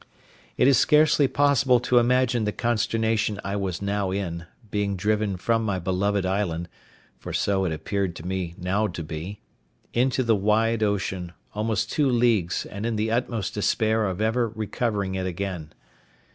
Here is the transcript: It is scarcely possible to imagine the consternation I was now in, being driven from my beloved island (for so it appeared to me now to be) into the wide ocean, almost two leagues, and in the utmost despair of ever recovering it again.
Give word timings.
It 0.57 0.67
is 0.67 0.79
scarcely 0.79 1.27
possible 1.27 1.79
to 1.81 1.99
imagine 1.99 2.43
the 2.45 2.51
consternation 2.51 3.39
I 3.43 3.55
was 3.55 3.83
now 3.83 4.09
in, 4.09 4.47
being 4.71 4.95
driven 4.95 5.37
from 5.37 5.63
my 5.63 5.77
beloved 5.77 6.25
island 6.25 6.69
(for 7.19 7.31
so 7.33 7.65
it 7.65 7.71
appeared 7.71 8.15
to 8.15 8.25
me 8.25 8.55
now 8.57 8.87
to 8.87 9.03
be) 9.03 9.41
into 9.93 10.23
the 10.23 10.35
wide 10.35 10.81
ocean, 10.81 11.33
almost 11.53 11.91
two 11.91 12.09
leagues, 12.09 12.65
and 12.65 12.83
in 12.87 12.95
the 12.95 13.11
utmost 13.11 13.53
despair 13.53 14.07
of 14.07 14.21
ever 14.21 14.49
recovering 14.49 15.13
it 15.13 15.27
again. 15.27 15.71